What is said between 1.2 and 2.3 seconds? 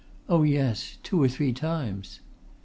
or three times!"